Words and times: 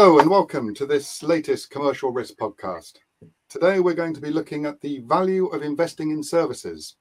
Hello 0.00 0.20
and 0.20 0.30
welcome 0.30 0.72
to 0.74 0.86
this 0.86 1.24
latest 1.24 1.70
Commercial 1.70 2.12
Risk 2.12 2.36
podcast. 2.36 2.98
Today 3.48 3.80
we're 3.80 3.94
going 3.94 4.14
to 4.14 4.20
be 4.20 4.30
looking 4.30 4.64
at 4.64 4.80
the 4.80 5.00
value 5.00 5.46
of 5.46 5.62
investing 5.62 6.12
in 6.12 6.22
services. 6.22 6.94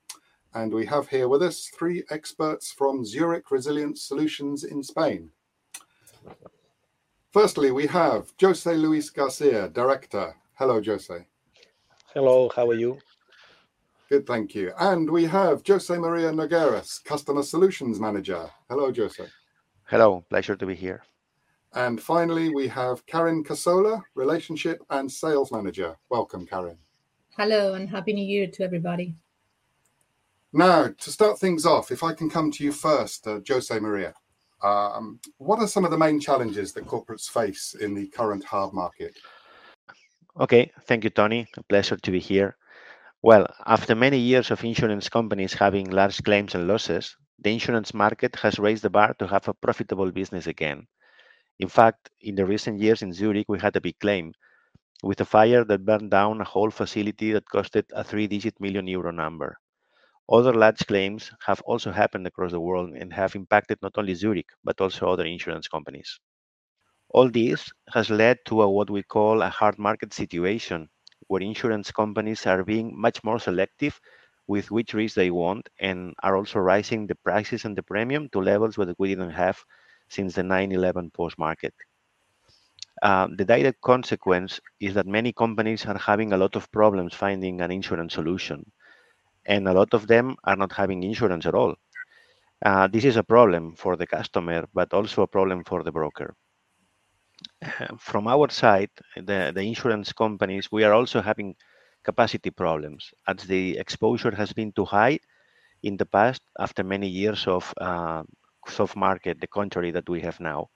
And 0.55 0.73
we 0.73 0.83
have 0.87 1.07
here 1.07 1.27
with 1.27 1.43
us 1.43 1.69
three 1.77 2.03
experts 2.09 2.71
from 2.71 3.05
Zurich 3.05 3.51
Resilience 3.51 4.01
Solutions 4.01 4.63
in 4.63 4.81
Spain. 4.81 5.29
Firstly, 7.31 7.69
we 7.69 7.85
have 7.85 8.33
Jose 8.41 8.75
Luis 8.75 9.11
Garcia, 9.11 9.69
Director. 9.69 10.35
Hello, 10.55 10.81
Jose. 10.81 11.27
Hello, 12.15 12.49
how 12.55 12.67
are 12.67 12.73
you? 12.73 12.97
Good, 14.09 14.25
thank 14.25 14.55
you. 14.55 14.73
And 14.79 15.07
we 15.07 15.25
have 15.25 15.61
Jose 15.67 15.95
Maria 15.95 16.31
Nogueras, 16.31 17.03
Customer 17.03 17.43
Solutions 17.43 17.99
Manager. 17.99 18.49
Hello, 18.67 18.91
Jose. 18.91 19.23
Hello, 19.83 20.25
pleasure 20.31 20.55
to 20.55 20.65
be 20.65 20.73
here. 20.73 21.03
And 21.73 22.01
finally, 22.01 22.49
we 22.53 22.67
have 22.69 23.05
Karin 23.05 23.43
Casola, 23.43 24.01
Relationship 24.15 24.81
and 24.89 25.11
Sales 25.11 25.51
Manager. 25.51 25.97
Welcome, 26.09 26.45
Karin. 26.45 26.77
Hello, 27.37 27.73
and 27.73 27.89
Happy 27.89 28.13
New 28.13 28.25
Year 28.25 28.47
to 28.47 28.63
everybody. 28.63 29.15
Now, 30.53 30.87
to 30.87 31.11
start 31.11 31.39
things 31.39 31.65
off, 31.65 31.91
if 31.91 32.03
I 32.03 32.13
can 32.13 32.29
come 32.29 32.51
to 32.51 32.63
you 32.63 32.71
first, 32.71 33.27
uh, 33.27 33.41
Jose 33.47 33.77
Maria, 33.79 34.13
um, 34.63 35.19
what 35.37 35.59
are 35.59 35.67
some 35.67 35.85
of 35.85 35.91
the 35.91 35.97
main 35.97 36.19
challenges 36.19 36.73
that 36.73 36.87
corporates 36.87 37.29
face 37.29 37.75
in 37.79 37.93
the 37.93 38.07
current 38.07 38.43
hard 38.43 38.73
market? 38.73 39.15
Okay, 40.39 40.71
thank 40.85 41.03
you, 41.03 41.09
Tony. 41.09 41.47
A 41.57 41.63
pleasure 41.63 41.97
to 41.97 42.11
be 42.11 42.19
here. 42.19 42.57
Well, 43.21 43.45
after 43.65 43.93
many 43.93 44.17
years 44.17 44.51
of 44.51 44.63
insurance 44.63 45.09
companies 45.09 45.53
having 45.53 45.89
large 45.89 46.23
claims 46.23 46.55
and 46.55 46.67
losses, 46.67 47.15
the 47.39 47.51
insurance 47.51 47.93
market 47.93 48.35
has 48.37 48.57
raised 48.57 48.83
the 48.83 48.89
bar 48.89 49.13
to 49.19 49.27
have 49.27 49.47
a 49.47 49.53
profitable 49.53 50.11
business 50.11 50.47
again. 50.47 50.87
In 51.59 51.67
fact, 51.69 52.09
in 52.21 52.35
the 52.35 52.45
recent 52.47 52.79
years 52.79 53.03
in 53.03 53.13
Zurich, 53.13 53.47
we 53.47 53.59
had 53.59 53.75
a 53.75 53.81
big 53.81 53.99
claim 53.99 54.33
with 55.03 55.21
a 55.21 55.25
fire 55.25 55.63
that 55.65 55.85
burned 55.85 56.11
down 56.11 56.41
a 56.41 56.45
whole 56.45 56.71
facility 56.71 57.31
that 57.33 57.45
costed 57.49 57.85
a 57.93 58.03
three 58.03 58.27
digit 58.27 58.59
million 58.59 58.87
euro 58.87 59.11
number. 59.11 59.57
Other 60.29 60.53
large 60.53 60.85
claims 60.87 61.31
have 61.45 61.61
also 61.61 61.91
happened 61.91 62.27
across 62.27 62.51
the 62.51 62.59
world 62.61 62.95
and 62.95 63.13
have 63.13 63.35
impacted 63.35 63.79
not 63.81 63.93
only 63.97 64.15
Zurich, 64.15 64.49
but 64.63 64.81
also 64.81 65.09
other 65.09 65.25
insurance 65.25 65.67
companies. 65.67 66.19
All 67.09 67.29
this 67.29 67.71
has 67.93 68.09
led 68.09 68.39
to 68.45 68.61
a, 68.61 68.69
what 68.69 68.89
we 68.89 69.03
call 69.03 69.41
a 69.41 69.49
hard 69.49 69.77
market 69.77 70.13
situation, 70.13 70.89
where 71.27 71.41
insurance 71.41 71.91
companies 71.91 72.45
are 72.47 72.63
being 72.63 72.97
much 72.97 73.23
more 73.23 73.39
selective 73.39 73.99
with 74.47 74.71
which 74.71 74.93
risk 74.93 75.15
they 75.15 75.31
want 75.31 75.67
and 75.79 76.15
are 76.23 76.37
also 76.37 76.59
rising 76.59 77.07
the 77.07 77.15
prices 77.15 77.65
and 77.65 77.77
the 77.77 77.83
premium 77.83 78.29
to 78.29 78.39
levels 78.39 78.75
that 78.75 78.97
we 78.97 79.09
didn't 79.09 79.31
have 79.31 79.59
since 80.09 80.35
the 80.35 80.41
9-11 80.41 81.13
post-market. 81.13 81.73
Uh, 83.01 83.27
the 83.37 83.45
direct 83.45 83.79
consequence 83.81 84.59
is 84.79 84.93
that 84.95 85.05
many 85.05 85.31
companies 85.31 85.85
are 85.85 85.97
having 85.97 86.33
a 86.33 86.37
lot 86.37 86.55
of 86.55 86.71
problems 86.71 87.13
finding 87.13 87.61
an 87.61 87.71
insurance 87.71 88.13
solution, 88.13 88.65
and 89.45 89.67
a 89.67 89.73
lot 89.73 89.93
of 89.93 90.07
them 90.07 90.35
are 90.45 90.55
not 90.55 90.71
having 90.71 91.03
insurance 91.03 91.45
at 91.45 91.53
all. 91.53 91.75
Uh, 92.65 92.87
this 92.87 93.05
is 93.05 93.17
a 93.17 93.23
problem 93.23 93.75
for 93.75 93.95
the 93.95 94.07
customer, 94.07 94.65
but 94.73 94.93
also 94.93 95.21
a 95.21 95.27
problem 95.27 95.63
for 95.63 95.83
the 95.83 95.91
broker. 95.91 96.33
from 97.99 98.27
our 98.27 98.49
side, 98.49 98.89
the, 99.15 99.51
the 99.53 99.61
insurance 99.61 100.11
companies, 100.11 100.71
we 100.71 100.83
are 100.83 100.93
also 100.93 101.21
having 101.21 101.55
capacity 102.03 102.49
problems 102.49 103.11
as 103.27 103.43
the 103.43 103.77
exposure 103.77 104.31
has 104.31 104.53
been 104.53 104.71
too 104.71 104.85
high 104.85 105.19
in 105.83 105.97
the 105.97 106.05
past 106.05 106.41
after 106.59 106.83
many 106.83 107.07
years 107.07 107.45
of 107.47 107.73
uh, 107.79 108.23
soft 108.71 108.95
market, 108.95 109.39
the 109.41 109.47
contrary 109.47 109.91
that 109.91 110.09
we 110.09 110.21
have 110.21 110.39
now. 110.39 110.69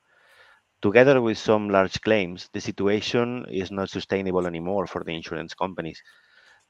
Together 0.82 1.22
with 1.22 1.38
some 1.38 1.70
large 1.70 2.00
claims, 2.02 2.50
the 2.54 2.62
situation 2.62 3.46
is 3.50 3.72
not 3.72 3.90
sustainable 3.90 4.46
anymore 4.48 4.86
for 4.88 5.04
the 5.04 5.14
insurance 5.16 5.54
companies. 5.54 6.02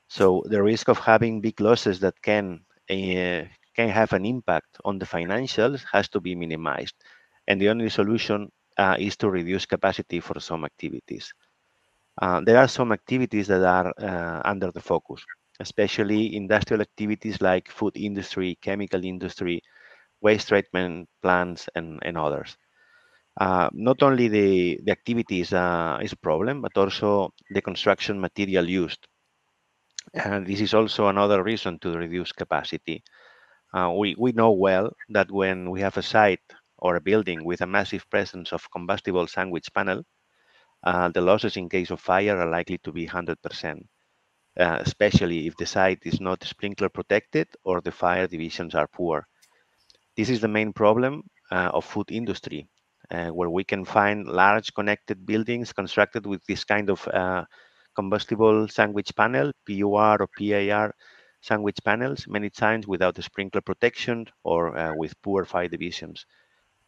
So 0.10 0.44
the 0.46 0.62
risk 0.64 0.88
of 0.90 1.00
having 1.00 1.42
big 1.42 1.60
losses 1.60 2.00
that 2.02 2.22
can 2.22 2.66
uh, 2.90 3.44
can 3.76 3.90
have 3.90 4.14
an 4.14 4.26
impact 4.26 4.78
on 4.86 5.00
the 5.00 5.06
financials 5.06 5.84
has 5.92 6.10
to 6.10 6.20
be 6.22 6.36
minimized. 6.36 6.96
And 7.48 7.60
the 7.62 7.70
only 7.70 7.90
solution 7.90 8.52
uh, 8.78 8.98
is 9.00 9.18
to 9.18 9.30
reduce 9.30 9.66
capacity 9.66 10.20
for 10.20 10.40
some 10.40 10.66
activities. 10.66 11.34
Uh, 12.22 12.42
there 12.42 12.58
are 12.58 12.68
some 12.68 12.92
activities 12.92 13.48
that 13.48 13.64
are 13.64 13.94
under 14.46 14.72
the 14.72 14.82
focus, 14.82 15.26
especially 15.60 16.36
industrial 16.36 16.82
activities 16.82 17.42
like 17.42 17.70
food 17.70 17.96
industry, 17.98 18.58
chemical 18.62 19.04
industry, 19.04 19.62
waste 20.22 20.50
treatment 20.50 21.10
plants, 21.22 21.70
and, 21.76 22.00
and 22.04 22.18
others. 22.18 22.58
Uh, 23.40 23.70
not 23.74 24.04
only 24.04 24.28
the, 24.28 24.80
the 24.84 24.92
activity 24.92 25.42
is, 25.42 25.54
uh, 25.54 26.00
is 26.02 26.14
a 26.14 26.18
problem, 26.18 26.62
but 26.62 26.78
also 26.78 27.34
the 27.52 27.62
construction 27.62 28.20
material 28.22 28.68
used. 28.70 29.08
And 30.14 30.48
this 30.48 30.62
is 30.62 30.74
also 30.74 31.08
another 31.08 31.44
reason 31.44 31.78
to 31.80 31.98
reduce 31.98 32.32
capacity. 32.32 33.04
Uh, 33.74 33.94
we, 33.98 34.16
we 34.18 34.32
know 34.34 34.52
well 34.52 34.92
that 35.10 35.32
when 35.32 35.70
we 35.70 35.82
have 35.82 35.98
a 35.98 36.04
site 36.04 36.42
or 36.78 36.96
a 36.96 37.02
building 37.02 37.44
with 37.46 37.62
a 37.62 37.68
massive 37.68 38.10
presence 38.10 38.54
of 38.54 38.72
combustible 38.72 39.28
sandwich 39.28 39.68
panel, 39.74 40.04
uh, 40.84 41.10
the 41.10 41.22
losses 41.22 41.58
in 41.58 41.70
case 41.70 41.92
of 41.92 42.02
fire 42.02 42.38
are 42.40 42.50
likely 42.50 42.78
to 42.80 42.92
be 42.92 43.06
100%, 43.08 43.88
uh, 44.60 44.78
especially 44.82 45.48
if 45.48 45.56
the 45.58 45.66
site 45.66 46.00
is 46.06 46.22
not 46.22 46.44
sprinkler 46.44 46.90
protected 46.90 47.48
or 47.64 47.82
the 47.82 47.92
fire 47.92 48.28
divisions 48.28 48.76
are 48.76 48.88
poor. 48.88 49.28
This 50.16 50.30
is 50.30 50.42
the 50.42 50.48
main 50.48 50.74
problem 50.74 51.24
uh, 51.52 51.72
of 51.74 51.86
food 51.86 52.12
industry, 52.12 52.68
uh, 53.12 53.30
where 53.30 53.50
we 53.50 53.64
can 53.64 53.84
find 53.86 54.28
large 54.28 54.74
connected 54.74 55.26
buildings 55.26 55.74
constructed 55.74 56.26
with 56.26 56.46
this 56.46 56.64
kind 56.64 56.90
of 56.90 57.08
uh, 57.10 57.46
combustible 57.96 58.68
sandwich 58.70 59.14
panel, 59.16 59.52
PUR 59.68 60.18
or 60.22 60.28
PIR 60.38 60.94
sandwich 61.42 61.80
panels, 61.84 62.26
many 62.28 62.50
times 62.50 62.88
without 62.88 63.16
the 63.16 63.22
sprinkler 63.24 63.62
protection 63.62 64.28
or 64.44 64.78
uh, 64.78 64.94
with 64.96 65.20
poor 65.22 65.44
fire 65.46 65.68
divisions. 65.68 66.26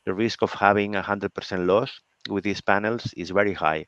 The 0.06 0.14
risk 0.14 0.42
of 0.42 0.54
having 0.54 0.94
100% 0.94 1.66
loss 1.68 2.00
with 2.30 2.44
these 2.44 2.62
panels 2.62 3.14
is 3.18 3.32
very 3.32 3.54
high, 3.54 3.88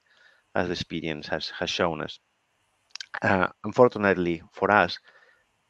as 0.56 0.68
the 0.68 0.74
experience 0.74 1.28
has, 1.28 1.50
has 1.52 1.70
shown 1.70 2.02
us. 2.02 2.20
Uh, 3.22 3.48
unfortunately 3.64 4.42
for 4.54 4.72
us, 4.72 4.98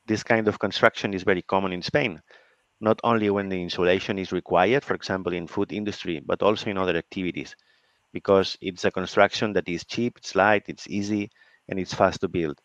this 0.07 0.23
kind 0.23 0.47
of 0.47 0.59
construction 0.59 1.13
is 1.13 1.23
very 1.23 1.41
common 1.41 1.73
in 1.73 1.81
Spain, 1.81 2.21
not 2.85 3.01
only 3.03 3.29
when 3.31 3.49
the 3.49 3.61
insulation 3.61 4.19
is 4.19 4.31
required, 4.31 4.85
for 4.85 4.95
example, 4.95 5.33
in 5.33 5.47
food 5.47 5.73
industry, 5.73 6.21
but 6.25 6.43
also 6.43 6.69
in 6.71 6.77
other 6.77 6.97
activities, 6.97 7.55
because 8.13 8.57
it's 8.61 8.85
a 8.85 8.91
construction 8.91 9.53
that 9.53 9.69
is 9.69 9.85
cheap, 9.85 10.17
it's 10.17 10.35
light, 10.35 10.63
it's 10.69 10.87
easy, 10.89 11.31
and 11.69 11.79
it's 11.79 11.93
fast 11.95 12.21
to 12.21 12.29
build. 12.29 12.59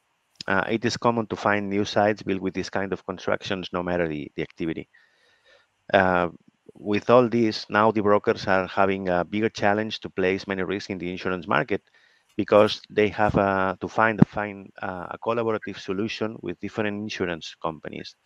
Uh, 0.48 0.64
it 0.70 0.84
is 0.84 0.97
common 0.97 1.26
to 1.28 1.36
find 1.36 1.69
new 1.70 1.84
sites 1.84 2.22
built 2.22 2.42
with 2.42 2.54
this 2.54 2.70
kind 2.70 2.92
of 2.92 3.06
constructions, 3.06 3.70
no 3.72 3.82
matter 3.82 4.08
the, 4.08 4.31
the 4.36 4.42
activity. 4.42 4.88
Uh, 5.94 6.28
with 6.75 7.10
all 7.10 7.28
this, 7.28 7.69
now 7.70 7.91
the 7.92 8.02
brokers 8.02 8.47
are 8.47 8.66
having 8.66 9.08
a 9.08 9.25
bigger 9.25 9.48
challenge 9.48 10.00
to 10.00 10.10
place 10.10 10.47
many 10.47 10.62
risks 10.62 10.91
in 10.91 10.98
the 10.98 11.10
insurance 11.10 11.47
market 11.47 11.82
because 12.37 12.81
they 12.91 13.08
have 13.08 13.37
uh, 13.37 13.76
to 13.81 13.88
find 13.88 14.20
find 14.28 14.70
uh, 14.82 15.06
a 15.10 15.19
collaborative 15.19 15.78
solution 15.78 16.37
with 16.42 16.60
different 16.60 16.88
insurance 17.02 17.54
companies. 17.62 18.16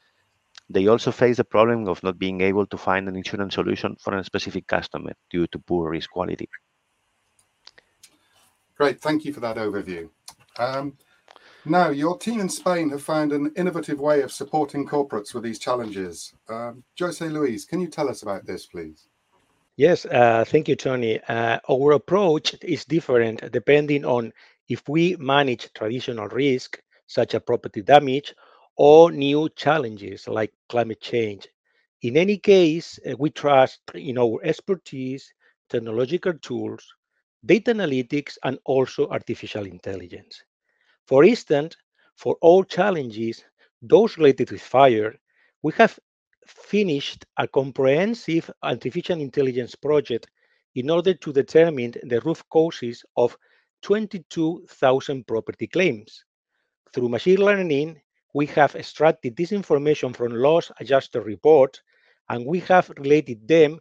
They 0.71 0.87
also 0.87 1.13
face 1.13 1.37
the 1.37 1.45
problem 1.45 1.89
of 1.89 2.03
not 2.03 2.19
being 2.19 2.41
able 2.41 2.67
to 2.67 2.79
find 2.79 3.09
an 3.09 3.17
insurance 3.17 3.55
solution 3.55 3.97
for 4.01 4.17
a 4.17 4.25
specific 4.25 4.67
customer 4.67 5.13
due 5.31 5.47
to 5.49 5.59
poor 5.59 5.91
risk 5.91 6.11
quality. 6.11 6.49
Great, 8.77 9.01
thank 9.01 9.25
you 9.25 9.33
for 9.33 9.41
that 9.41 9.57
overview. 9.57 10.09
Um, 10.59 10.97
now, 11.67 11.91
your 11.91 12.19
team 12.19 12.41
in 12.41 12.49
Spain 12.49 12.91
have 12.91 13.03
found 13.03 13.33
an 13.33 13.53
innovative 13.57 13.99
way 13.99 14.23
of 14.23 14.33
supporting 14.33 14.87
corporates 14.87 15.33
with 15.33 15.45
these 15.45 15.59
challenges. 15.59 16.35
Um, 16.49 16.85
Jose 16.99 17.27
Luis, 17.27 17.65
can 17.65 17.81
you 17.81 17.89
tell 17.89 18.09
us 18.09 18.23
about 18.23 18.45
this, 18.45 18.67
please? 18.67 19.09
Yes, 19.77 20.05
uh, 20.07 20.45
thank 20.47 20.69
you, 20.69 20.77
Tony. 20.77 21.21
Uh, 21.29 21.59
our 21.71 21.93
approach 21.93 22.55
is 22.63 22.85
different 22.85 23.51
depending 23.51 24.05
on 24.05 24.33
if 24.69 24.89
we 24.89 25.17
manage 25.17 25.73
traditional 25.73 26.29
risk, 26.29 26.81
such 27.07 27.35
as 27.35 27.43
property 27.43 27.83
damage, 27.83 28.35
or 28.77 29.11
new 29.13 29.49
challenges 29.57 30.29
like 30.29 30.53
climate 30.69 31.01
change. 31.01 31.49
In 32.03 32.17
any 32.17 32.39
case, 32.39 32.99
uh, 33.07 33.15
we 33.19 33.31
trust 33.31 33.81
in 33.95 34.19
our 34.19 34.39
expertise, 34.45 35.33
technological 35.69 36.35
tools, 36.39 36.85
data 37.45 37.73
analytics, 37.75 38.37
and 38.45 38.59
also 38.65 39.09
artificial 39.09 39.67
intelligence. 39.67 40.43
For 41.07 41.25
instance, 41.25 41.77
for 42.17 42.37
all 42.41 42.65
challenges, 42.65 43.45
those 43.83 44.17
related 44.19 44.51
with 44.51 44.63
fire, 44.63 45.15
we 45.63 45.73
have 45.77 45.99
finished 46.47 47.25
a 47.39 47.49
comprehensive 47.49 48.51
artificial 48.63 49.21
intelligence 49.21 49.75
project 49.75 50.29
in 50.75 50.91
order 50.91 51.15
to 51.15 51.33
determine 51.33 51.93
the 52.03 52.21
root 52.21 52.43
causes 52.51 53.05
of 53.17 53.37
22,000 53.83 55.27
property 55.27 55.67
claims. 55.67 56.25
Through 56.93 57.09
machine 57.11 57.39
learning, 57.39 58.01
we 58.35 58.47
have 58.47 58.77
extracted 58.77 59.37
this 59.37 59.53
information 59.53 60.13
from 60.13 60.35
loss 60.35 60.71
adjuster 60.81 61.23
reports, 61.23 61.83
and 62.29 62.47
we 62.47 62.61
have 62.61 62.91
related 62.99 63.49
them 63.49 63.81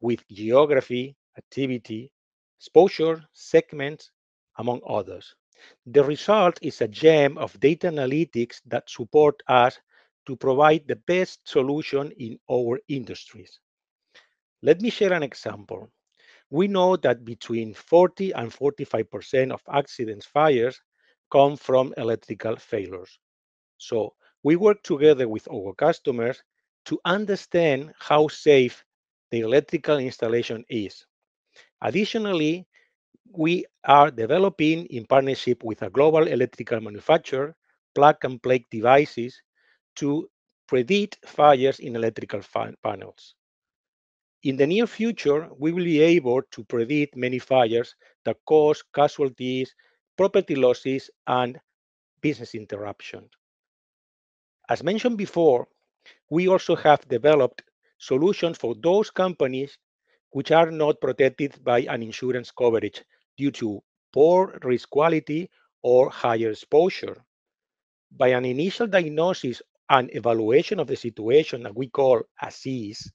with 0.00 0.26
geography, 0.28 1.16
activity, 1.38 2.12
exposure, 2.58 3.24
segments, 3.32 4.10
among 4.58 4.80
others. 4.88 5.34
The 5.86 6.04
result 6.04 6.58
is 6.62 6.80
a 6.80 6.88
gem 6.88 7.38
of 7.38 7.58
data 7.60 7.88
analytics 7.88 8.60
that 8.66 8.90
support 8.90 9.42
us 9.48 9.80
to 10.26 10.36
provide 10.36 10.86
the 10.86 10.96
best 10.96 11.40
solution 11.48 12.12
in 12.18 12.38
our 12.50 12.80
industries. 12.88 13.60
Let 14.62 14.80
me 14.80 14.90
share 14.90 15.12
an 15.12 15.22
example. 15.22 15.90
We 16.50 16.68
know 16.68 16.96
that 16.96 17.24
between 17.24 17.74
40 17.74 18.32
and 18.32 18.52
45% 18.52 19.52
of 19.52 19.62
accidents 19.72 20.26
fires 20.26 20.80
come 21.30 21.56
from 21.56 21.94
electrical 21.96 22.56
failures. 22.56 23.18
So 23.78 24.14
we 24.42 24.56
work 24.56 24.82
together 24.82 25.28
with 25.28 25.48
our 25.52 25.74
customers 25.74 26.42
to 26.86 27.00
understand 27.04 27.92
how 27.98 28.28
safe 28.28 28.84
the 29.30 29.40
electrical 29.40 29.98
installation 29.98 30.64
is. 30.68 31.06
Additionally, 31.82 32.66
we 33.32 33.64
are 33.84 34.10
developing 34.10 34.86
in 34.86 35.06
partnership 35.06 35.62
with 35.64 35.82
a 35.82 35.90
global 35.90 36.26
electrical 36.26 36.80
manufacturer 36.80 37.54
plug 37.94 38.16
and 38.24 38.42
play 38.42 38.64
devices 38.70 39.40
to 39.96 40.28
predict 40.66 41.18
fires 41.26 41.78
in 41.80 41.96
electrical 41.96 42.40
panels. 42.82 43.34
In 44.44 44.56
the 44.56 44.66
near 44.66 44.86
future, 44.86 45.48
we 45.58 45.72
will 45.72 45.84
be 45.84 46.00
able 46.00 46.42
to 46.42 46.64
predict 46.64 47.16
many 47.16 47.38
fires 47.38 47.94
that 48.24 48.38
cause 48.46 48.82
casualties, 48.94 49.74
property 50.16 50.54
losses, 50.54 51.10
and 51.26 51.60
business 52.20 52.54
interruption. 52.54 53.28
As 54.68 54.82
mentioned 54.82 55.16
before, 55.16 55.68
we 56.28 56.48
also 56.48 56.74
have 56.76 57.08
developed 57.08 57.62
solutions 57.98 58.58
for 58.58 58.74
those 58.74 59.10
companies 59.10 59.78
which 60.30 60.50
are 60.50 60.70
not 60.70 61.00
protected 61.00 61.62
by 61.62 61.80
an 61.82 62.02
insurance 62.02 62.50
coverage 62.50 63.02
due 63.36 63.52
to 63.52 63.82
poor 64.12 64.58
risk 64.62 64.90
quality 64.90 65.48
or 65.82 66.10
higher 66.10 66.50
exposure. 66.50 67.24
By 68.10 68.28
an 68.28 68.44
initial 68.44 68.86
diagnosis 68.88 69.62
and 69.88 70.10
evaluation 70.14 70.80
of 70.80 70.88
the 70.88 70.96
situation 70.96 71.62
that 71.62 71.76
we 71.76 71.88
call 71.88 72.22
ASEES, 72.42 73.10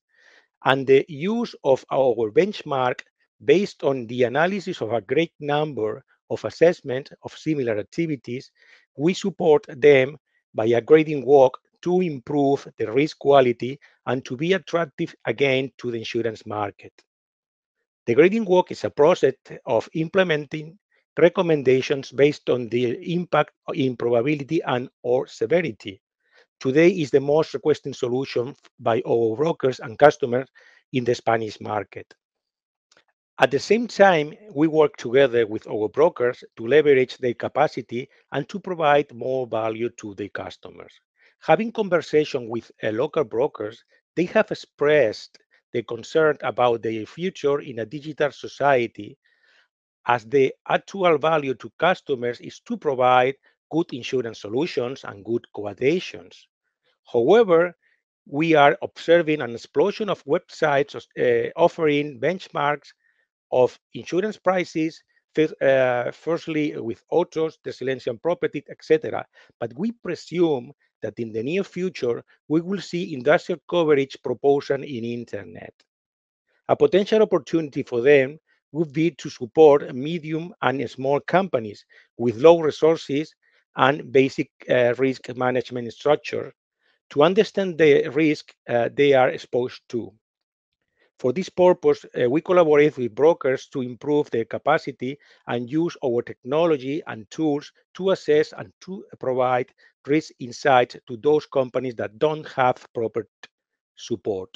and 0.63 0.88
the 0.88 1.06
use 1.09 1.54
of 1.63 1.83
our 1.92 2.31
benchmark 2.31 3.01
based 3.44 3.83
on 3.83 4.07
the 4.07 4.24
analysis 4.24 4.81
of 4.81 4.94
a 4.94 5.01
great 5.01 5.33
number 5.39 6.04
of 6.30 6.45
assessments 6.45 7.12
of 7.24 7.38
similar 7.38 7.77
activities, 7.77 8.51
we 8.95 9.13
support 9.13 9.65
them 9.68 10.18
by 10.53 10.65
a 10.65 10.81
grading 10.81 11.25
walk 11.25 11.59
to 11.81 12.01
improve 12.01 12.68
the 12.77 12.92
risk 12.92 13.18
quality 13.19 13.80
and 14.06 14.24
to 14.25 14.38
be 14.38 14.53
attractive 14.53 15.15
again 15.25 15.71
to 15.77 15.92
the 15.92 15.98
insurance 15.98 16.45
market. 16.45 16.94
The 18.06 18.15
grading 18.15 18.45
walk 18.45 18.71
is 18.71 18.83
a 18.83 18.89
process 18.89 19.36
of 19.65 19.89
implementing 19.94 20.77
recommendations 21.18 22.12
based 22.12 22.50
on 22.50 22.69
the 22.69 23.13
impact 23.13 23.51
in 23.74 23.95
probability 23.95 24.62
and 24.63 24.89
or 25.03 25.27
severity. 25.27 26.01
Today 26.59 26.89
is 26.89 27.12
the 27.12 27.19
most 27.19 27.54
requested 27.54 27.95
solution 27.95 28.56
by 28.80 29.01
our 29.07 29.36
brokers 29.36 29.80
and 29.80 29.97
customers 29.97 30.47
in 30.94 31.04
the 31.04 31.15
Spanish 31.15 31.59
market. 31.59 32.13
At 33.41 33.51
the 33.51 33.59
same 33.59 33.88
time, 33.88 34.33
we 34.53 34.67
work 34.69 34.95
together 34.95 35.45
with 35.45 35.67
our 35.67 35.89
brokers 35.89 36.45
to 36.55 36.65
leverage 36.65 37.17
their 37.17 37.33
capacity 37.33 38.09
and 38.31 38.47
to 38.47 38.59
provide 38.59 39.13
more 39.13 39.45
value 39.47 39.89
to 39.97 40.15
the 40.15 40.29
customers. 40.29 40.93
Having 41.41 41.73
conversation 41.73 42.47
with 42.47 42.71
uh, 42.81 42.91
local 42.91 43.25
brokers, 43.25 43.83
they 44.15 44.23
have 44.25 44.49
expressed 44.51 45.39
their 45.73 45.83
concern 45.83 46.38
about 46.43 46.83
their 46.83 47.05
future 47.05 47.59
in 47.59 47.79
a 47.79 47.85
digital 47.85 48.31
society, 48.31 49.17
as 50.07 50.25
the 50.25 50.53
actual 50.69 51.17
value 51.17 51.53
to 51.55 51.71
customers 51.79 52.39
is 52.41 52.59
to 52.61 52.77
provide 52.77 53.35
good 53.71 53.91
insurance 53.94 54.41
solutions 54.41 55.03
and 55.03 55.25
good 55.25 55.45
quotations. 55.53 56.47
However, 57.11 57.75
we 58.25 58.53
are 58.55 58.77
observing 58.81 59.41
an 59.41 59.51
explosion 59.55 60.09
of 60.09 60.23
websites 60.25 60.95
uh, 60.95 61.49
offering 61.55 62.19
benchmarks 62.19 62.94
of 63.51 63.77
insurance 63.94 64.38
prices, 64.38 65.01
uh, 65.62 66.12
firstly 66.12 66.77
with 66.77 67.03
autos, 67.09 67.57
residential 67.65 68.18
property, 68.18 68.63
etc. 68.69 69.25
But 69.59 69.71
we 69.77 69.92
presume 69.92 70.74
that 71.01 71.18
in 71.19 71.31
the 71.31 71.44
near 71.44 71.63
future, 71.63 72.24
we 72.48 72.62
will 72.62 72.81
see 72.81 73.13
industrial 73.13 73.62
coverage 73.69 74.18
proportion 74.24 74.83
in 74.83 75.03
internet. 75.03 75.74
A 76.68 76.75
potential 76.75 77.21
opportunity 77.21 77.83
for 77.83 78.01
them 78.01 78.39
would 78.71 78.94
be 78.94 79.12
to 79.12 79.30
support 79.30 79.94
medium 79.94 80.54
and 80.62 80.89
small 80.89 81.19
companies 81.19 81.86
with 82.18 82.38
low 82.38 82.59
resources 82.59 83.33
and 83.75 84.12
basic 84.12 84.50
uh, 84.69 84.94
risk 84.97 85.36
management 85.36 85.92
structure 85.92 86.54
to 87.09 87.24
understand 87.24 87.77
the 87.77 88.07
risk 88.09 88.54
uh, 88.69 88.89
they 88.94 89.13
are 89.13 89.30
exposed 89.30 89.81
to. 89.89 90.12
For 91.21 91.31
this 91.31 91.50
purpose, 91.50 92.03
eh, 92.15 92.25
we 92.25 92.41
collaborate 92.41 92.97
with 92.97 93.13
brokers 93.13 93.68
to 93.68 93.81
improve 93.83 94.31
their 94.31 94.45
capacity 94.45 95.19
and 95.45 95.69
use 95.69 95.95
our 96.03 96.23
technology 96.23 97.03
and 97.06 97.29
tools 97.29 97.71
to 97.94 98.09
assess 98.09 98.53
and 98.53 98.73
to 98.81 99.06
provide 99.19 99.71
risk 100.07 100.31
insight 100.39 100.95
to 101.07 101.18
those 101.18 101.45
companies 101.45 101.94
that 101.97 102.18
don't 102.18 102.47
have 102.50 102.88
proper 102.95 103.27
support. 103.95 104.50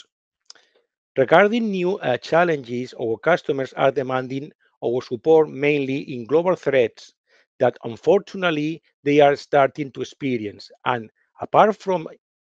Regarding 1.16 1.70
new 1.70 2.02
eh, 2.02 2.18
challenges, 2.18 2.96
our 3.00 3.18
customers 3.20 3.72
are 3.74 3.92
demanding 3.92 4.52
our 4.84 5.04
support 5.04 5.50
mainly 5.50 6.00
in 6.16 6.26
global 6.26 6.56
threats 6.56 7.14
that 7.60 7.78
unfortunately 7.84 8.82
they 9.04 9.20
are 9.20 9.36
starting 9.36 9.92
to 9.92 10.02
experience. 10.02 10.72
And 10.84 11.12
apart 11.40 11.78
from 11.78 12.08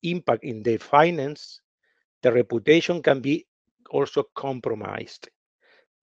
impact 0.03 0.45
in 0.45 0.63
their 0.63 0.79
finance, 0.79 1.61
the 2.23 2.33
reputation 2.33 3.03
can 3.03 3.21
be 3.21 3.47
also 3.91 4.25
compromised. 4.35 5.29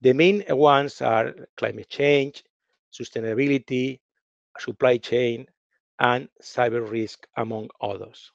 The 0.02 0.12
main 0.12 0.44
ones 0.48 1.00
are 1.00 1.34
climate 1.56 1.88
change, 1.88 2.44
sustainability, 2.92 4.00
supply 4.58 4.98
chain, 4.98 5.46
and 5.98 6.28
cyber 6.42 6.88
risk, 6.90 7.26
among 7.36 7.68
others. 7.80 8.30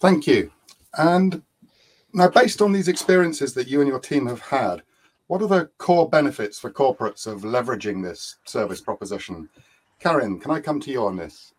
Thank 0.00 0.26
you. 0.26 0.50
And 0.96 1.42
now, 2.12 2.28
based 2.28 2.62
on 2.62 2.72
these 2.72 2.88
experiences 2.88 3.54
that 3.54 3.68
you 3.68 3.80
and 3.80 3.88
your 3.88 4.00
team 4.00 4.26
have 4.26 4.40
had, 4.40 4.82
what 5.26 5.42
are 5.42 5.48
the 5.48 5.70
core 5.78 6.08
benefits 6.08 6.58
for 6.58 6.70
corporates 6.70 7.26
of 7.26 7.42
leveraging 7.42 8.02
this 8.02 8.36
service 8.44 8.80
proposition? 8.80 9.48
Karin, 10.00 10.40
can 10.40 10.50
I 10.50 10.60
come 10.60 10.80
to 10.80 10.90
you 10.90 11.04
on 11.04 11.16
this? 11.16 11.52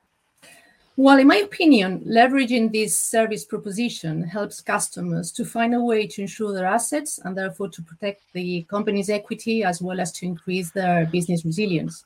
Well, 1.01 1.17
in 1.17 1.27
my 1.27 1.37
opinion, 1.37 2.01
leveraging 2.01 2.73
this 2.73 2.97
service 2.97 3.45
proposition 3.45 4.21
helps 4.21 4.59
customers 4.59 5.31
to 5.31 5.45
find 5.45 5.73
a 5.73 5.79
way 5.79 6.05
to 6.07 6.21
insure 6.23 6.51
their 6.51 6.65
assets 6.65 7.21
and 7.23 7.37
therefore 7.37 7.69
to 7.69 7.81
protect 7.81 8.23
the 8.33 8.63
company's 8.63 9.09
equity 9.09 9.63
as 9.63 9.81
well 9.81 10.01
as 10.01 10.11
to 10.11 10.25
increase 10.25 10.71
their 10.71 11.05
business 11.05 11.45
resilience. 11.45 12.03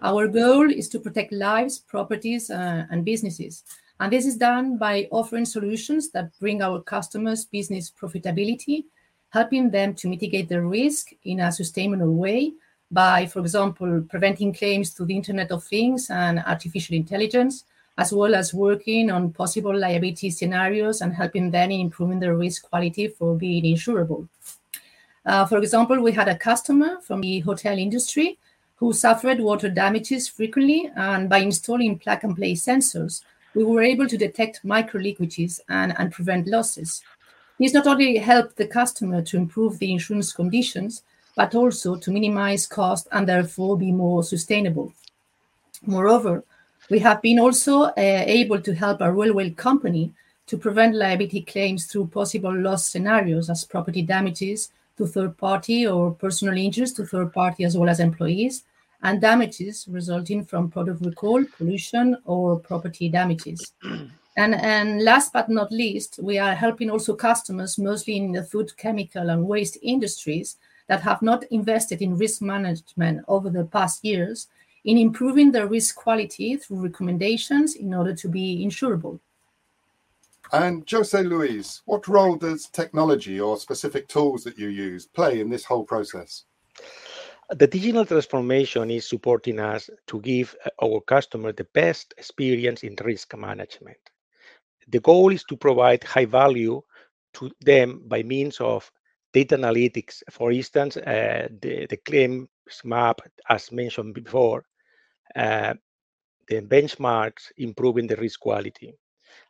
Our 0.00 0.28
goal 0.28 0.70
is 0.70 0.88
to 0.90 1.00
protect 1.00 1.32
lives, 1.32 1.80
properties, 1.80 2.50
uh, 2.50 2.86
and 2.88 3.04
businesses. 3.04 3.64
And 3.98 4.12
this 4.12 4.26
is 4.26 4.36
done 4.36 4.78
by 4.78 5.08
offering 5.10 5.44
solutions 5.44 6.12
that 6.12 6.30
bring 6.38 6.62
our 6.62 6.80
customers 6.80 7.46
business 7.46 7.90
profitability, 7.90 8.84
helping 9.30 9.72
them 9.72 9.92
to 9.94 10.08
mitigate 10.08 10.48
the 10.48 10.62
risk 10.62 11.08
in 11.24 11.40
a 11.40 11.50
sustainable 11.50 12.14
way 12.14 12.52
by, 12.92 13.26
for 13.26 13.40
example, 13.40 14.06
preventing 14.08 14.54
claims 14.54 14.90
through 14.90 15.06
the 15.06 15.16
Internet 15.16 15.50
of 15.50 15.64
Things 15.64 16.10
and 16.10 16.38
artificial 16.46 16.94
intelligence, 16.94 17.64
as 17.98 18.12
well 18.12 18.34
as 18.34 18.54
working 18.54 19.10
on 19.10 19.32
possible 19.32 19.76
liability 19.76 20.30
scenarios 20.30 21.00
and 21.00 21.14
helping 21.14 21.50
them 21.50 21.70
in 21.70 21.80
improving 21.80 22.20
their 22.20 22.36
risk 22.36 22.68
quality 22.68 23.08
for 23.08 23.36
being 23.36 23.64
insurable. 23.64 24.28
Uh, 25.26 25.44
for 25.46 25.58
example, 25.58 26.00
we 26.00 26.12
had 26.12 26.28
a 26.28 26.38
customer 26.38 26.98
from 27.00 27.20
the 27.20 27.40
hotel 27.40 27.76
industry 27.76 28.38
who 28.76 28.92
suffered 28.94 29.40
water 29.40 29.68
damages 29.68 30.26
frequently, 30.26 30.90
and 30.96 31.28
by 31.28 31.38
installing 31.38 31.98
plug 31.98 32.24
and 32.24 32.34
play 32.34 32.54
sensors, 32.54 33.22
we 33.54 33.62
were 33.62 33.82
able 33.82 34.06
to 34.08 34.16
detect 34.16 34.64
microleakages 34.64 35.60
and, 35.68 35.94
and 35.98 36.12
prevent 36.12 36.46
losses. 36.46 37.02
This 37.58 37.74
not 37.74 37.86
only 37.86 38.16
helped 38.16 38.56
the 38.56 38.66
customer 38.66 39.20
to 39.22 39.36
improve 39.36 39.78
the 39.78 39.92
insurance 39.92 40.32
conditions, 40.32 41.02
but 41.36 41.54
also 41.54 41.96
to 41.96 42.10
minimize 42.10 42.66
cost 42.66 43.06
and 43.12 43.28
therefore 43.28 43.76
be 43.76 43.92
more 43.92 44.22
sustainable. 44.22 44.94
Moreover, 45.84 46.42
we 46.90 46.98
have 46.98 47.22
been 47.22 47.38
also 47.38 47.82
uh, 47.82 47.92
able 47.96 48.60
to 48.60 48.74
help 48.74 49.00
a 49.00 49.10
railway 49.10 49.50
company 49.50 50.12
to 50.46 50.58
prevent 50.58 50.96
liability 50.96 51.42
claims 51.42 51.86
through 51.86 52.08
possible 52.08 52.52
loss 52.52 52.90
scenarios 52.90 53.48
as 53.48 53.64
property 53.64 54.02
damages 54.02 54.72
to 54.96 55.06
third 55.06 55.36
party 55.38 55.86
or 55.86 56.10
personal 56.10 56.56
injuries 56.56 56.92
to 56.92 57.06
third 57.06 57.32
party 57.32 57.64
as 57.64 57.78
well 57.78 57.88
as 57.88 58.00
employees, 58.00 58.64
and 59.02 59.20
damages 59.20 59.86
resulting 59.88 60.44
from 60.44 60.68
product 60.68 61.00
recall, 61.06 61.42
pollution, 61.56 62.16
or 62.24 62.58
property 62.58 63.08
damages. 63.08 63.72
And, 64.36 64.54
and 64.54 65.02
last 65.02 65.32
but 65.32 65.48
not 65.48 65.70
least, 65.70 66.18
we 66.22 66.38
are 66.38 66.54
helping 66.54 66.90
also 66.90 67.14
customers, 67.14 67.78
mostly 67.78 68.16
in 68.16 68.32
the 68.32 68.42
food, 68.42 68.76
chemical, 68.76 69.30
and 69.30 69.46
waste 69.46 69.78
industries, 69.82 70.56
that 70.88 71.02
have 71.02 71.22
not 71.22 71.44
invested 71.52 72.02
in 72.02 72.18
risk 72.18 72.42
management 72.42 73.24
over 73.28 73.48
the 73.48 73.64
past 73.64 74.04
years 74.04 74.48
in 74.84 74.98
improving 74.98 75.52
their 75.52 75.66
risk 75.66 75.96
quality 75.96 76.56
through 76.56 76.82
recommendations 76.82 77.74
in 77.74 77.94
order 77.94 78.14
to 78.14 78.28
be 78.28 78.64
insurable. 78.64 79.20
And 80.52 80.88
Jose 80.90 81.22
Luis, 81.22 81.82
what 81.84 82.08
role 82.08 82.36
does 82.36 82.66
technology 82.66 83.40
or 83.40 83.56
specific 83.56 84.08
tools 84.08 84.42
that 84.44 84.58
you 84.58 84.68
use 84.68 85.06
play 85.06 85.40
in 85.40 85.48
this 85.48 85.64
whole 85.64 85.84
process? 85.84 86.44
The 87.50 87.66
digital 87.66 88.04
transformation 88.04 88.90
is 88.90 89.08
supporting 89.08 89.60
us 89.60 89.90
to 90.06 90.20
give 90.20 90.56
our 90.82 91.00
customer 91.00 91.52
the 91.52 91.66
best 91.74 92.14
experience 92.16 92.82
in 92.82 92.96
risk 93.04 93.36
management. 93.36 93.98
The 94.88 95.00
goal 95.00 95.32
is 95.32 95.44
to 95.44 95.56
provide 95.56 96.02
high 96.04 96.26
value 96.26 96.82
to 97.34 97.50
them 97.60 98.02
by 98.06 98.22
means 98.22 98.60
of 98.60 98.90
data 99.32 99.56
analytics. 99.56 100.22
For 100.30 100.50
instance, 100.52 100.96
uh, 100.96 101.48
the, 101.60 101.86
the 101.86 101.96
claims 101.96 102.48
map, 102.84 103.20
as 103.48 103.70
mentioned 103.70 104.14
before, 104.14 104.64
uh, 105.36 105.74
the 106.48 106.60
benchmarks 106.62 107.52
improving 107.56 108.06
the 108.06 108.16
risk 108.16 108.40
quality. 108.40 108.94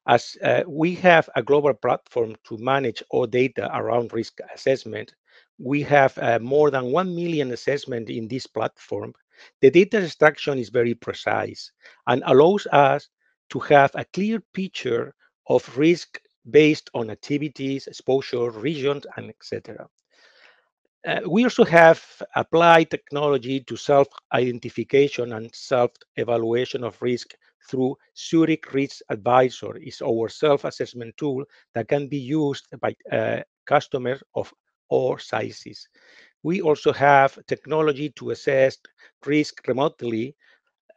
As 0.07 0.37
uh, 0.43 0.63
we 0.67 0.95
have 0.97 1.29
a 1.37 1.43
global 1.43 1.75
platform 1.75 2.37
to 2.45 2.59
manage 2.59 3.03
all 3.11 3.27
data 3.27 3.71
around 3.75 4.13
risk 4.13 4.39
assessment, 4.55 5.15
we 5.59 5.83
have 5.83 6.17
uh, 6.19 6.39
more 6.41 6.71
than 6.71 6.93
1 6.93 7.15
million 7.15 7.53
assessment 7.53 8.11
in 8.11 8.29
this 8.29 8.47
platform. 8.47 9.13
The 9.61 9.71
data 9.71 9.99
extraction 10.03 10.59
is 10.59 10.69
very 10.69 10.95
precise 10.95 11.73
and 12.07 12.23
allows 12.27 12.67
us 12.73 13.09
to 13.51 13.59
have 13.61 13.91
a 13.95 14.05
clear 14.07 14.43
picture 14.53 15.15
of 15.49 15.77
risk 15.77 16.21
based 16.51 16.91
on 16.95 17.11
activities, 17.11 17.87
exposure, 17.87 18.51
regions, 18.51 19.07
and 19.17 19.31
etc. 19.31 19.89
Uh, 21.07 21.21
we 21.27 21.45
also 21.45 21.65
have 21.65 22.03
applied 22.37 22.91
technology 22.91 23.61
to 23.61 23.77
self-identification 23.77 25.33
and 25.33 25.55
self-evaluation 25.55 26.85
of 26.85 27.01
risk 27.01 27.35
through 27.71 27.97
Zurich 28.17 28.73
Risk 28.75 29.01
Advisor 29.09 29.77
is 29.79 30.03
our 30.03 30.29
self-assessment 30.29 31.17
tool 31.17 31.45
that 31.75 31.89
can 31.89 32.09
be 32.09 32.19
used 32.19 32.67
by 32.81 32.95
uh, 33.11 33.41
customers 33.67 34.23
of 34.35 34.53
all 34.91 35.17
sizes. 35.19 35.89
We 36.43 36.61
also 36.61 36.93
have 36.93 37.39
technology 37.47 38.11
to 38.17 38.31
assess 38.31 38.77
risk 39.25 39.67
remotely, 39.69 40.35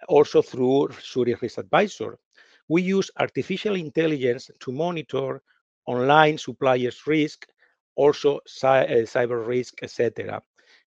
also 0.08 0.42
through 0.42 0.90
Zurich 1.02 1.42
Risk 1.42 1.58
Advisor. 1.60 2.18
We 2.68 2.82
use 2.82 3.12
artificial 3.20 3.76
intelligence 3.76 4.50
to 4.60 4.72
monitor 4.72 5.42
online 5.86 6.38
suppliers' 6.38 7.06
risk, 7.08 7.48
also 7.96 8.38
uh, 8.38 8.86
cyber 9.14 9.46
risk, 9.46 9.76
etc. 9.84 10.42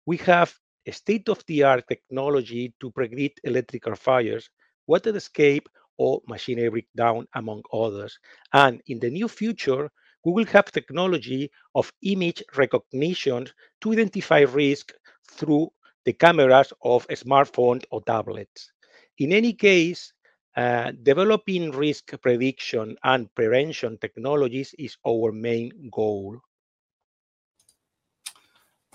We 0.06 0.16
have 0.18 0.54
state-of-the-art 0.90 1.84
technology 1.88 2.74
to 2.80 2.90
predict 2.90 3.40
electrical 3.44 3.94
fires, 3.96 4.50
water 4.86 5.16
escape, 5.16 5.68
or 5.98 6.20
machinery 6.26 6.68
breakdown, 6.68 7.26
among 7.34 7.62
others. 7.72 8.18
And 8.52 8.82
in 8.86 8.98
the 9.00 9.10
near 9.10 9.28
future, 9.28 9.90
we 10.24 10.32
will 10.32 10.46
have 10.46 10.70
technology 10.72 11.50
of 11.74 11.92
image 12.02 12.42
recognition 12.56 13.46
to 13.82 13.92
identify 13.92 14.40
risk 14.40 14.92
through 15.30 15.70
the 16.04 16.12
cameras 16.12 16.72
of 16.82 17.06
smartphones 17.08 17.84
or 17.90 18.02
tablets. 18.02 18.72
In 19.18 19.32
any 19.32 19.52
case, 19.52 20.12
uh, 20.56 20.92
developing 21.02 21.70
risk 21.70 22.20
prediction 22.22 22.96
and 23.04 23.34
prevention 23.34 23.98
technologies 23.98 24.74
is 24.78 24.96
our 25.06 25.32
main 25.32 25.90
goal. 25.92 26.40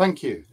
Thank 0.01 0.23
you. 0.23 0.43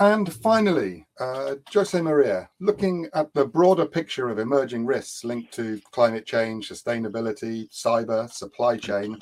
And 0.00 0.32
finally, 0.32 1.06
uh, 1.20 1.54
Jose 1.72 2.00
Maria, 2.02 2.50
looking 2.58 3.08
at 3.14 3.32
the 3.32 3.44
broader 3.44 3.86
picture 3.86 4.28
of 4.28 4.40
emerging 4.40 4.86
risks 4.86 5.22
linked 5.22 5.52
to 5.54 5.80
climate 5.92 6.26
change, 6.26 6.68
sustainability, 6.68 7.70
cyber, 7.70 8.28
supply 8.28 8.76
chain. 8.76 9.16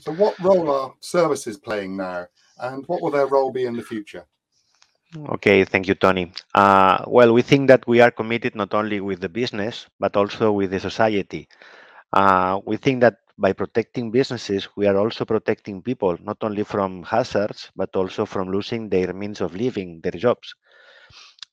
So, 0.00 0.14
what 0.14 0.36
role 0.40 0.68
are 0.68 0.92
services 0.98 1.56
playing 1.56 1.96
now, 1.96 2.26
and 2.58 2.84
what 2.88 3.02
will 3.02 3.12
their 3.12 3.28
role 3.28 3.52
be 3.52 3.66
in 3.66 3.76
the 3.76 3.84
future? 3.84 4.26
Okay, 5.28 5.64
thank 5.64 5.86
you, 5.86 5.94
Tony. 5.94 6.32
Uh, 6.52 7.04
well, 7.06 7.32
we 7.32 7.42
think 7.42 7.68
that 7.68 7.86
we 7.86 8.00
are 8.00 8.10
committed 8.10 8.56
not 8.56 8.74
only 8.74 8.98
with 8.98 9.20
the 9.20 9.28
business, 9.28 9.86
but 10.00 10.16
also 10.16 10.50
with 10.50 10.72
the 10.72 10.80
society. 10.80 11.46
Uh, 12.12 12.58
we 12.64 12.76
think 12.76 13.00
that 13.00 13.18
by 13.38 13.52
protecting 13.52 14.10
businesses, 14.10 14.68
we 14.76 14.86
are 14.86 14.96
also 14.96 15.24
protecting 15.24 15.82
people, 15.82 16.16
not 16.22 16.38
only 16.42 16.64
from 16.64 17.02
hazards, 17.04 17.70
but 17.76 17.94
also 17.96 18.26
from 18.26 18.50
losing 18.50 18.88
their 18.88 19.12
means 19.12 19.40
of 19.40 19.54
living, 19.54 20.00
their 20.02 20.12
jobs. 20.12 20.54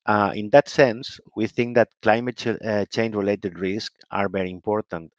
Uh, 0.06 0.32
in 0.34 0.50
that 0.50 0.70
sense, 0.70 1.20
we 1.36 1.46
think 1.46 1.76
that 1.76 1.90
climate 2.02 2.38
ch 2.38 2.48
uh, 2.48 2.86
change 2.86 3.14
related 3.16 3.60
risks 3.60 4.00
are 4.12 4.30
very 4.30 4.50
important. 4.50 5.12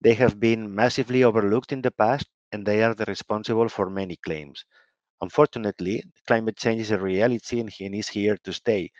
They 0.00 0.14
have 0.14 0.40
been 0.40 0.74
massively 0.74 1.24
overlooked 1.24 1.72
in 1.72 1.82
the 1.82 1.90
past, 1.90 2.26
and 2.52 2.66
they 2.66 2.82
are 2.84 2.94
the 2.94 3.06
responsible 3.06 3.68
for 3.68 3.90
many 3.90 4.16
claims. 4.16 4.64
Unfortunately, 5.22 6.04
climate 6.26 6.56
change 6.56 6.82
is 6.82 6.92
a 6.92 6.98
reality 6.98 7.60
and 7.60 7.70
is 7.94 8.08
here 8.08 8.38
to 8.44 8.52
stay. 8.52 8.92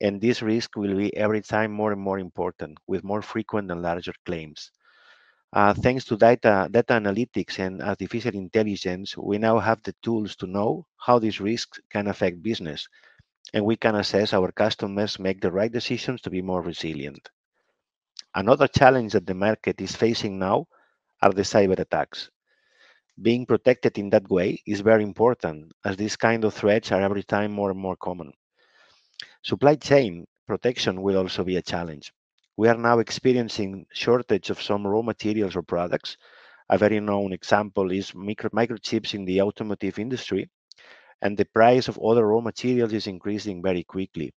And 0.00 0.20
this 0.20 0.42
risk 0.42 0.76
will 0.76 0.96
be 0.96 1.16
every 1.16 1.42
time 1.42 1.72
more 1.72 1.92
and 1.92 2.00
more 2.02 2.18
important, 2.18 2.78
with 2.86 3.04
more 3.04 3.22
frequent 3.22 3.70
and 3.70 3.82
larger 3.82 4.14
claims. 4.26 4.70
Uh, 5.54 5.72
thanks 5.72 6.04
to 6.04 6.16
data, 6.16 6.68
data 6.68 6.94
analytics 6.94 7.60
and 7.60 7.80
artificial 7.80 8.34
intelligence, 8.34 9.16
we 9.16 9.38
now 9.38 9.56
have 9.60 9.80
the 9.84 9.94
tools 10.02 10.34
to 10.34 10.48
know 10.48 10.84
how 10.96 11.16
these 11.20 11.40
risks 11.40 11.78
can 11.90 12.08
affect 12.08 12.42
business, 12.42 12.88
and 13.52 13.64
we 13.64 13.76
can 13.76 13.94
assess 13.94 14.32
our 14.34 14.50
customers 14.50 15.20
make 15.20 15.40
the 15.40 15.52
right 15.52 15.70
decisions 15.70 16.20
to 16.20 16.28
be 16.28 16.42
more 16.42 16.60
resilient. 16.60 17.30
Another 18.34 18.66
challenge 18.66 19.12
that 19.12 19.26
the 19.26 19.34
market 19.34 19.80
is 19.80 19.94
facing 19.94 20.40
now 20.40 20.66
are 21.22 21.32
the 21.32 21.42
cyber 21.42 21.78
attacks. 21.78 22.30
Being 23.22 23.46
protected 23.46 23.96
in 23.96 24.10
that 24.10 24.28
way 24.28 24.60
is 24.66 24.80
very 24.80 25.04
important, 25.04 25.70
as 25.84 25.96
these 25.96 26.16
kind 26.16 26.42
of 26.44 26.52
threats 26.52 26.90
are 26.90 27.00
every 27.00 27.22
time 27.22 27.52
more 27.52 27.70
and 27.70 27.78
more 27.78 27.94
common. 27.94 28.32
Supply 29.44 29.76
chain 29.76 30.26
protection 30.48 31.00
will 31.00 31.16
also 31.16 31.44
be 31.44 31.58
a 31.58 31.62
challenge. 31.62 32.12
We 32.56 32.68
are 32.68 32.76
now 32.76 33.00
experiencing 33.00 33.86
shortage 33.92 34.48
of 34.48 34.62
some 34.62 34.86
raw 34.86 35.02
materials 35.02 35.56
or 35.56 35.62
products. 35.62 36.16
A 36.68 36.78
very 36.78 37.00
known 37.00 37.32
example 37.32 37.90
is 37.90 38.14
micro, 38.14 38.48
microchips 38.50 39.12
in 39.12 39.24
the 39.24 39.42
automotive 39.42 39.98
industry, 39.98 40.48
and 41.20 41.36
the 41.36 41.46
price 41.46 41.88
of 41.88 41.98
other 41.98 42.28
raw 42.28 42.40
materials 42.40 42.92
is 42.92 43.08
increasing 43.08 43.60
very 43.60 43.82
quickly. 43.82 44.32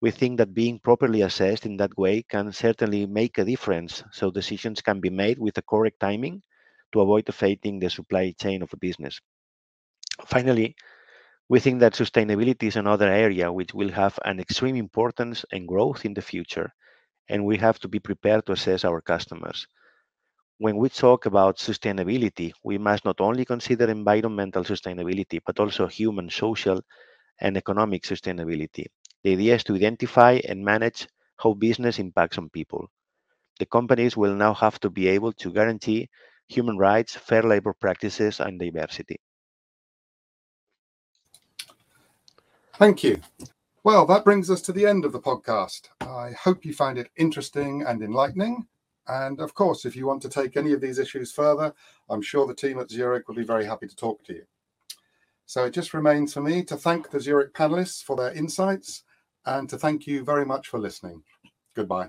We 0.00 0.10
think 0.10 0.38
that 0.38 0.54
being 0.54 0.78
properly 0.78 1.20
assessed 1.20 1.66
in 1.66 1.76
that 1.76 1.96
way 1.98 2.22
can 2.22 2.50
certainly 2.50 3.04
make 3.04 3.36
a 3.36 3.44
difference, 3.44 4.02
so 4.10 4.30
decisions 4.30 4.80
can 4.80 5.00
be 5.00 5.10
made 5.10 5.38
with 5.38 5.54
the 5.54 5.62
correct 5.62 6.00
timing 6.00 6.42
to 6.92 7.02
avoid 7.02 7.28
affecting 7.28 7.78
the 7.78 7.90
supply 7.90 8.32
chain 8.40 8.62
of 8.62 8.72
a 8.72 8.78
business. 8.78 9.20
Finally, 10.24 10.76
we 11.50 11.60
think 11.60 11.80
that 11.80 11.92
sustainability 11.92 12.64
is 12.64 12.76
another 12.76 13.10
area 13.10 13.52
which 13.52 13.74
will 13.74 13.90
have 13.90 14.18
an 14.24 14.40
extreme 14.40 14.76
importance 14.76 15.44
and 15.52 15.68
growth 15.68 16.06
in 16.06 16.14
the 16.14 16.22
future 16.22 16.72
and 17.28 17.44
we 17.44 17.56
have 17.58 17.78
to 17.80 17.88
be 17.88 17.98
prepared 18.00 18.46
to 18.46 18.52
assess 18.52 18.84
our 18.84 19.00
customers. 19.00 19.66
When 20.58 20.76
we 20.76 20.88
talk 20.88 21.26
about 21.26 21.58
sustainability, 21.58 22.52
we 22.64 22.78
must 22.78 23.04
not 23.04 23.20
only 23.20 23.44
consider 23.44 23.88
environmental 23.90 24.64
sustainability, 24.64 25.40
but 25.46 25.60
also 25.60 25.86
human, 25.86 26.28
social, 26.30 26.80
and 27.40 27.56
economic 27.56 28.02
sustainability. 28.04 28.86
The 29.24 29.32
idea 29.32 29.56
is 29.56 29.64
to 29.64 29.74
identify 29.76 30.40
and 30.48 30.64
manage 30.64 31.08
how 31.38 31.54
business 31.54 31.98
impacts 31.98 32.38
on 32.38 32.50
people. 32.50 32.90
The 33.58 33.66
companies 33.66 34.16
will 34.16 34.34
now 34.34 34.54
have 34.54 34.80
to 34.80 34.90
be 34.90 35.08
able 35.08 35.32
to 35.34 35.52
guarantee 35.52 36.08
human 36.48 36.78
rights, 36.78 37.16
fair 37.16 37.42
labor 37.42 37.74
practices, 37.74 38.40
and 38.40 38.58
diversity. 38.58 39.20
Thank 42.74 43.04
you. 43.04 43.20
Well, 43.84 44.06
that 44.06 44.24
brings 44.24 44.50
us 44.50 44.62
to 44.62 44.72
the 44.72 44.86
end 44.86 45.04
of 45.04 45.12
the 45.12 45.20
podcast. 45.20 45.90
I 46.00 46.30
hope 46.32 46.64
you 46.64 46.72
find 46.72 46.96
it 46.96 47.10
interesting 47.16 47.82
and 47.82 48.02
enlightening. 48.02 48.66
And 49.08 49.38
of 49.40 49.52
course, 49.52 49.84
if 49.84 49.94
you 49.94 50.06
want 50.06 50.22
to 50.22 50.30
take 50.30 50.56
any 50.56 50.72
of 50.72 50.80
these 50.80 50.98
issues 50.98 51.30
further, 51.30 51.74
I'm 52.08 52.22
sure 52.22 52.46
the 52.46 52.54
team 52.54 52.78
at 52.78 52.90
Zurich 52.90 53.28
will 53.28 53.34
be 53.34 53.44
very 53.44 53.66
happy 53.66 53.86
to 53.86 53.94
talk 53.94 54.24
to 54.24 54.32
you. 54.32 54.44
So 55.44 55.66
it 55.66 55.72
just 55.72 55.92
remains 55.92 56.32
for 56.32 56.40
me 56.40 56.64
to 56.64 56.78
thank 56.78 57.10
the 57.10 57.20
Zurich 57.20 57.52
panelists 57.52 58.02
for 58.02 58.16
their 58.16 58.32
insights 58.32 59.02
and 59.44 59.68
to 59.68 59.76
thank 59.76 60.06
you 60.06 60.24
very 60.24 60.46
much 60.46 60.68
for 60.68 60.78
listening. 60.78 61.22
Goodbye. 61.74 62.08